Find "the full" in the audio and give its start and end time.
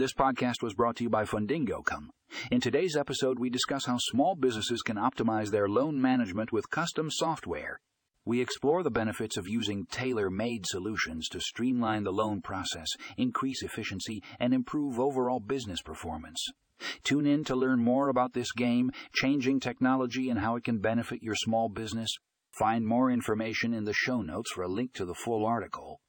25.04-25.44